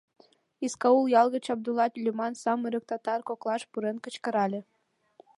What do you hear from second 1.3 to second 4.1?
гыч Абдулла лӱман самырык татар коклаш пурен